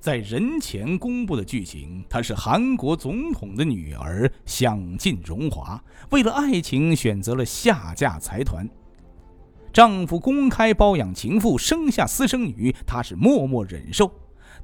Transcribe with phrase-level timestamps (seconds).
[0.00, 5.78] 在人前公布的剧情，她是韩国总统的女儿，享尽荣华，
[6.10, 8.66] 为了爱情选择了下嫁财团。
[9.74, 14.10] 丈夫公开包养情妇，生下私生女，她是默默忍受。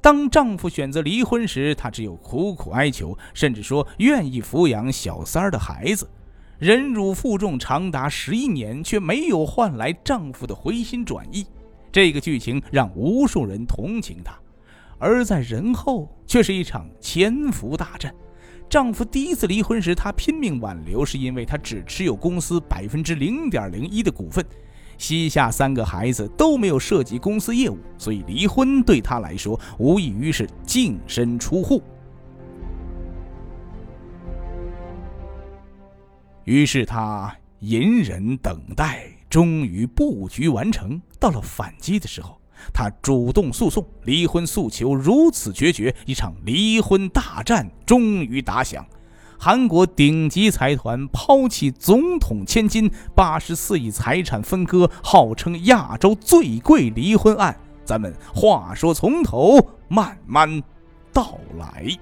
[0.01, 6.09] 当丈夫选择离婚时，她只有苦苦哀求，甚至说愿意抚养小三儿的孩子。
[6.57, 11.45] 忍辱负重长达十一年，却没有换来丈夫的回心转意。
[11.91, 14.35] 这个剧情让无数人同情她。
[14.99, 18.13] 而在人后，却是一场潜伏大战。
[18.69, 24.45] 丈夫第一次离婚时，她拼命挽留，是因为她只持有公司百分之零点零一的股份，
[24.97, 31.81] 膝下三个孩子都没有涉及公司业务，所以离婚对她来说无异于是净身出户。
[36.43, 41.01] 于是她隐忍等待，终于布局完成。
[41.19, 42.36] 到了反击的时候。
[42.73, 48.85] 他主动诉讼，离婚诉求如此决绝，一场离婚大战终于打响。
[49.39, 57.55] 韩国顶级财团抛弃总统千金，八十四亿财产分割，号称亚洲最贵离婚案。
[57.85, 60.61] 咱们话说从头慢慢
[61.13, 61.97] 道来。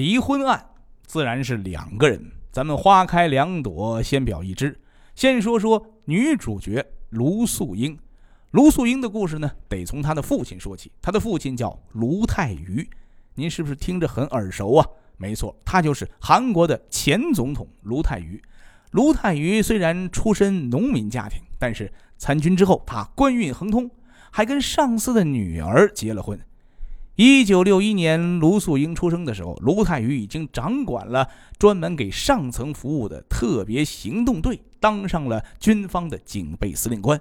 [0.00, 0.64] 离婚案
[1.02, 4.80] 自然是两个人，咱们花开两朵，先表一枝。
[5.14, 7.98] 先说说女主角卢素英。
[8.52, 10.90] 卢素英的故事呢，得从她的父亲说起。
[11.02, 12.88] 她的父亲叫卢泰愚，
[13.34, 14.86] 您是不是听着很耳熟啊？
[15.18, 18.42] 没错，他就是韩国的前总统卢泰愚。
[18.92, 23.90] 卢泰愚虽然出身农民家庭，但是参军之后，他官运亨通，
[24.30, 26.40] 还跟上司的女儿结了婚。
[27.22, 37.20] 一九六一年，卢素英出生的时候，卢泰愚已经掌管了专门给上层服务的特别行动队，当上了军方的警备司令官。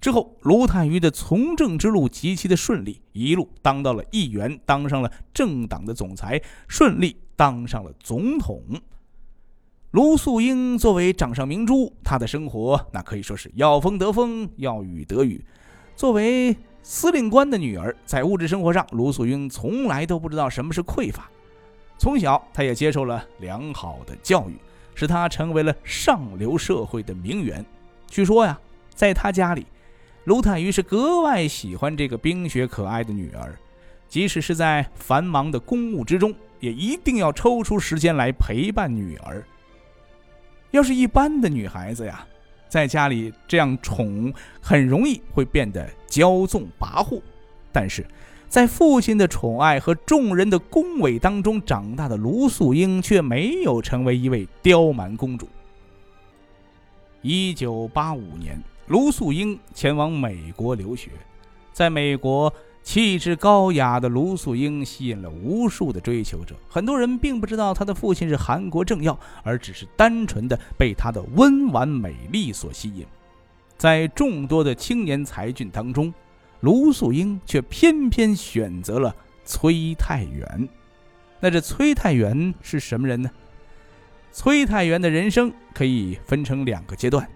[0.00, 8.60] 之后，卢泰愚的从政之路极其的顺利，一路当到了议员，当上了政党的总裁，顺利当上了总统。
[9.92, 15.44] 卢素英作为掌上明珠，她的生活那可以说是要风得风，要雨得雨。
[15.94, 16.56] 作为
[16.88, 21.28] 司令官的女儿在物质生活上，卢素英从来都不知道什么是匮乏。
[21.98, 24.56] 从小，她也接受了良好的教育，
[24.94, 27.66] 使她成为了上流社会的名媛。
[28.06, 28.56] 据说呀，
[28.94, 29.66] 在她家里，
[30.26, 33.58] 卢泰愚是格外喜欢这个冰雪可爱的女儿，
[34.08, 39.44] 即使是在繁忙的公务之中，也一定要抽出时间来陪伴女儿。
[40.70, 42.24] 要是一般的女孩子呀。
[42.68, 47.20] 在家里这样宠，很容易会变得骄纵跋扈。
[47.72, 48.06] 但是，
[48.48, 55.48] 在父亲的宠爱和众人的恭维当中长大的卢素英，却没有成为一位刁蛮公主。
[57.22, 61.10] 一九八五年，卢素英前往美国留学，
[61.72, 62.52] 在美国。
[62.86, 66.54] 气质高雅的卢素英吸引了无数的追求者。
[66.68, 73.04] 很多人并不知道她的父亲是韩国政要，而只是单纯的被她的温婉美丽所吸引。
[73.76, 76.14] 在众多的青年才俊当中，
[76.60, 79.14] 卢素英却偏偏选择了
[79.44, 80.68] 崔泰元。
[81.40, 83.28] 那这崔泰元是什么人呢？
[84.30, 87.28] 崔泰元的人生可以分成两个阶段。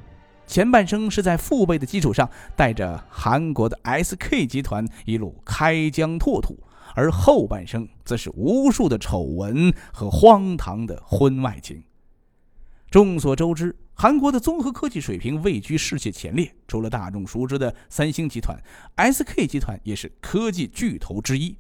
[0.51, 6.59] 前半生是在父辈的基础上，带着韩国的 SK 集团一路开疆拓土，
[6.97, 11.81] 而后半生则是无数的丑闻和荒唐的婚外情。
[12.91, 18.61] 众所周知，韩国的综合科技水平位居世界前列，除了大众熟知的三星集团
[18.97, 21.57] ，SK 集团也是科技巨头之一。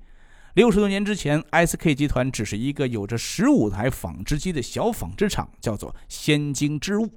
[0.55, 7.09] 六十多年之前，SK 集团只是一个有着十五台纺织机的小纺织厂，叫做先京织物。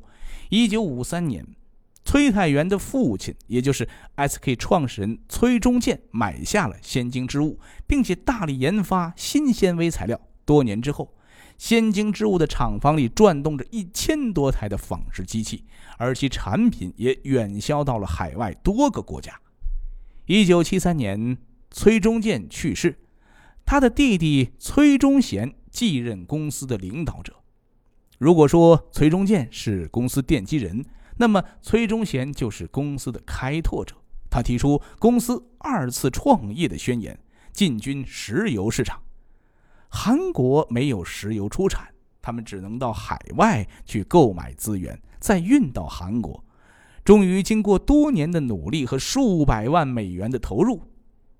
[0.49, 1.43] 一九五三年。
[2.13, 10.21] 崔泰元的父亲，也就是 SK 创始人崔中建，买下了先京织物，并且大力研发新纤维材料。
[10.45, 11.11] 多年之后，
[11.57, 15.63] 先京织物的厂房里转动着一千多台的纺织机器，
[15.97, 19.33] 而其产品也远销到了海外多个国家。
[20.27, 21.35] 一九七三年，
[21.71, 22.95] 崔中建去世，
[23.65, 27.33] 他的弟弟崔忠贤继任公司的领导者。
[28.19, 30.85] 如果说崔中建是公司奠基人，
[31.17, 33.95] 那么，崔忠贤就是公司的开拓者。
[34.29, 37.19] 他提出公司二次创业的宣言，
[37.51, 38.99] 进军石油市场。
[39.89, 41.87] 韩国没有石油出产，
[42.19, 46.43] 他们只能到海外去购买资源，再运到韩国。
[47.05, 50.81] 终于，经过多年的努力和数百万美元的投入，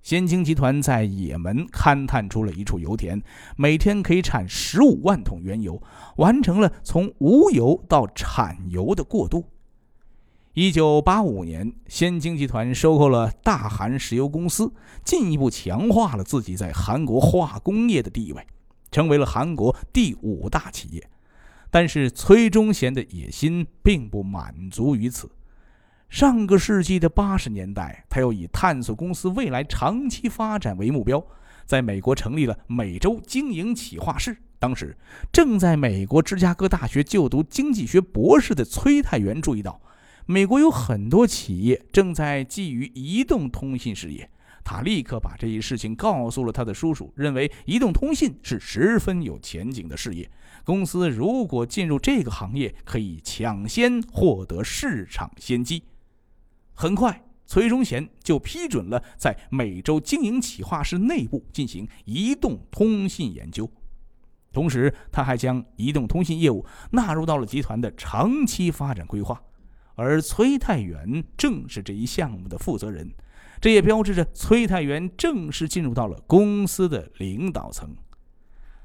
[0.04, 3.24] 先京集团在也门勘探出了一处油田，
[3.56, 5.81] 每天可以产十五万桶原油，
[6.18, 9.44] 完成了从无油到产油的过渡。
[10.56, 14.72] 一九八五年，先京集团收购了大韩石油公司，
[15.04, 18.46] 进一步强化了自己在韩国化工业的地位，
[18.92, 21.10] 成为了韩国第五大企业。
[21.72, 25.32] 但是，崔忠贤的野心并不满足于此。
[26.08, 31.26] 上个世纪的八十年代，他又以探索公司未来长期发展为目标，
[31.66, 34.38] 在美国成立了美洲经营企划室。
[34.60, 34.96] 当时
[35.32, 39.82] 正在美国芝加哥大学就读经济学博士的崔泰元注意到，
[40.25, 44.30] 美国有很多企业正在觊觎移动通信事业。
[44.66, 50.31] 他立刻把这一事情告诉了他的叔叔，认为移动通信是十分有前景的事业。
[50.64, 55.84] 公司如果进入这个行业，可以抢先获得市场先机。
[56.74, 63.69] 很快，崔忠贤就批准了在美洲经营企划室内部进行移动通信研究，
[64.54, 69.44] 同时他还将移动通信业务纳入到了集团的长期发展规划，
[69.95, 73.12] 而崔太元正是这一项目的负责人，
[73.62, 77.95] 这也标志着崔太元正式进入到了公司的领导层。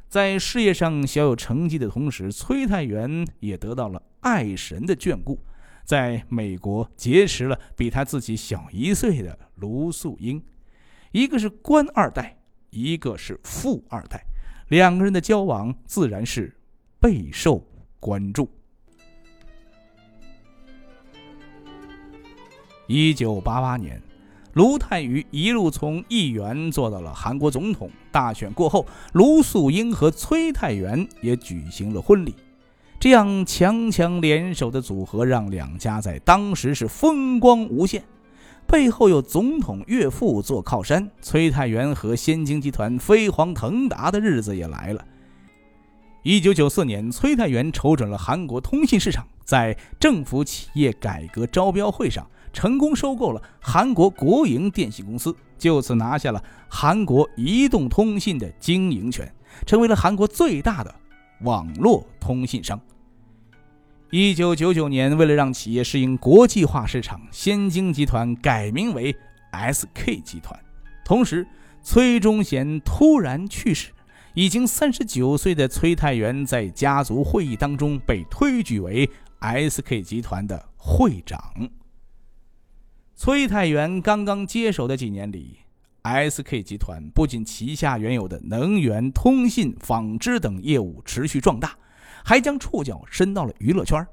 [0.08, 5.38] 在事业上小有成绩的同时，崔太元也得到了爱神的眷顾。
[5.84, 10.42] 在美国结识了比他自己小一岁的卢素英，
[11.12, 12.38] 一个是官二代，
[12.68, 14.22] 一个是富二代，
[14.68, 16.54] 两个人的交往自然是
[17.00, 17.66] 备受
[17.98, 18.50] 关注。
[22.90, 24.02] 一九八八年，
[24.54, 27.90] 卢泰愚一路从议员做到了韩国总统。
[28.10, 32.34] 大选过后，卢素英和崔太元也举行了婚礼。
[32.98, 38.02] 这样强强联手的组合，让两家在当时是风光无限。
[38.66, 45.04] 背后有总统岳父做靠山，崔太元和先京集团飞黄腾达的日子也来了。
[46.22, 52.26] 一九九四年，崔太元瞅准了韩国通信市场，在政府企业改革招标会上
[52.58, 59.32] 成功收购了韩国国营电信公司，就此拿下了韩国移动通信的经营权，
[59.64, 60.92] 成为了韩国最大的。
[61.42, 62.80] 网络通信商。
[64.10, 69.14] 一九九九年，为了让企业适应国际化市场，先京集团改名为
[69.52, 70.58] SK 集团。
[71.04, 71.46] 同时，
[71.80, 73.92] 崔忠贤突然去世，
[74.34, 79.08] 已经三十九岁的崔太元在家族会议当中被推举为
[79.42, 81.40] SK 集团的会长。
[83.20, 85.58] 崔太元刚刚接手的几年里。
[86.04, 91.76] SK 集团不仅旗下原有的能源、通信、纺织等业务持续壮大，
[92.24, 94.06] 还将触角伸到了娱乐圈，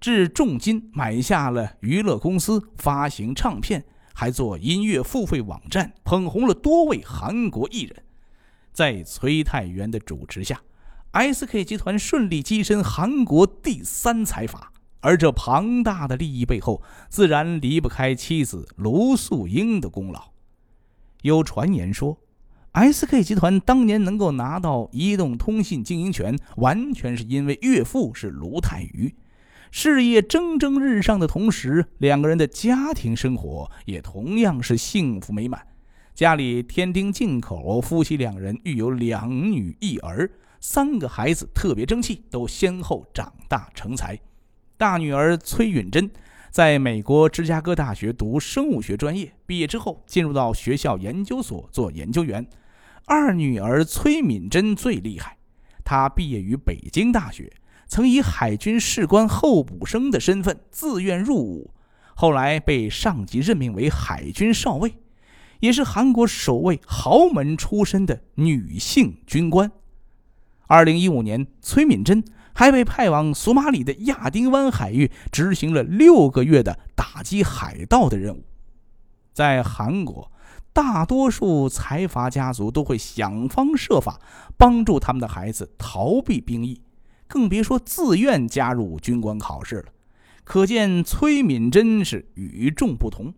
[0.00, 8.02] 置重金买下了娱乐公司，发行唱片，还做音乐付费网站，捧红了多位韩国艺人。
[8.72, 10.60] 在崔太元的主持下
[11.12, 14.71] ，SK 集团顺利跻身韩国第三财阀，
[15.02, 20.30] 而这庞大的利益背后，自然离不开妻子卢素英的功劳。
[21.22, 22.18] 有传言说
[22.72, 29.14] ，SK 集团当年能够拿到移动通信经营权，完全是因为岳父是卢泰愚。
[29.70, 35.66] 事业蒸蒸日上的同时，两个人的家庭生活也同样是幸福美满。
[36.14, 44.18] 家里添丁进口，夫妻两人育有两女一儿，三个孩子特别争气，都先后长大成才。
[44.82, 46.10] 大女儿崔允珍。
[46.50, 52.44] 在美国芝加哥大学读生物学专业，毕业之后进入到学校研究所做研究员。
[53.06, 55.36] 二女儿崔敏珍最厉害，
[55.84, 57.52] 她毕业于北京大学，
[57.86, 61.70] 曾以海军士官候补生的身份自愿入伍，
[62.16, 64.94] 后来被上级任命为海军少尉，
[65.60, 69.70] 也是韩国首位豪门出身的女性军官。
[70.66, 72.24] 二零一五年，崔敏珍。
[72.54, 78.44] 还被派往索马里的亚丁湾海域执行了六个月的打击海盗的任务。
[79.32, 80.30] 在韩国，
[80.72, 84.20] 大多数财阀家族都会想方设法
[84.56, 86.80] 帮助他们的孩子逃避兵役，
[87.26, 89.86] 更别说自愿加入军官考试了。
[90.44, 93.32] 可见崔敏珍是与众不同。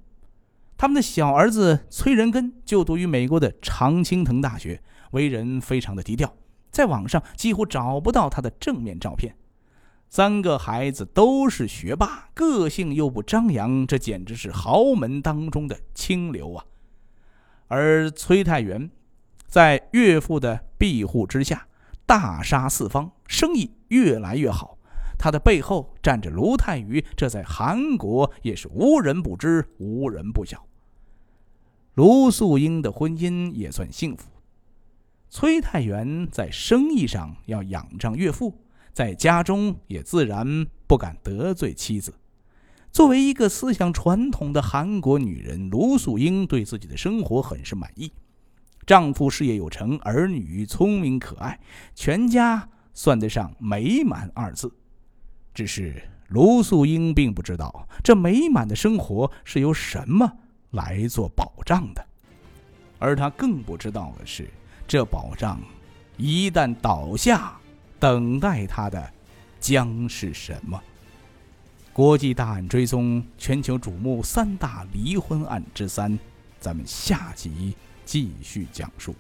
[0.77, 6.35] 他们的小儿子崔仁根就读于美国的常青藤大学，为人非常的低调。
[6.75, 9.37] 在网上几乎找不到他的正面照片。
[10.11, 16.65] 三个孩子都是学霸，个性又不张扬，这简直是豪门当中的清流啊！
[17.69, 18.91] 而崔太元
[19.47, 21.67] 在岳父的庇护之下，
[22.07, 24.77] 大杀四方，生意越来越好。
[25.17, 30.67] 他的背后站着卢泰愚，这在韩国也是无人不知，无人不晓。
[31.95, 34.29] 卢素英的婚姻也算幸福。
[35.35, 38.57] 崔太原在生意上要仰仗岳父，
[38.93, 42.15] 在家中也自然不敢得罪妻子。
[42.93, 48.13] 作为一个思想传统的韩国女人，卢素英对自己的生活很是满意。
[48.87, 51.59] 丈夫事业有成，儿女聪明可爱，
[51.97, 54.73] 全家算得上美满二字。
[55.53, 60.33] 只是卢素英并不知道，这美满的生活是由什么
[60.71, 62.07] 来做保障的，
[63.01, 64.49] 而她更不知道的是，
[64.87, 65.61] 这保障
[66.17, 67.59] 一旦倒下，
[67.99, 69.13] 等待他的
[69.59, 70.81] 将是什么。
[71.93, 76.19] 国际大案追踪，全球瞩目三大离婚案之三，
[76.61, 79.15] 咱们下集继续讲述。